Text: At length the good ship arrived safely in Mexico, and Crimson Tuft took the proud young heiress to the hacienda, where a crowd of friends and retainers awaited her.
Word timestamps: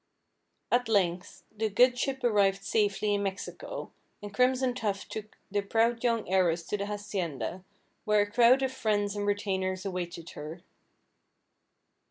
At 0.71 0.89
length 0.89 1.43
the 1.55 1.69
good 1.69 1.95
ship 1.95 2.23
arrived 2.23 2.63
safely 2.63 3.13
in 3.13 3.21
Mexico, 3.21 3.91
and 4.19 4.33
Crimson 4.33 4.73
Tuft 4.73 5.11
took 5.11 5.37
the 5.51 5.61
proud 5.61 6.03
young 6.03 6.27
heiress 6.27 6.63
to 6.69 6.77
the 6.77 6.87
hacienda, 6.87 7.63
where 8.03 8.21
a 8.21 8.31
crowd 8.31 8.63
of 8.63 8.71
friends 8.71 9.15
and 9.15 9.27
retainers 9.27 9.85
awaited 9.85 10.31
her. 10.31 10.61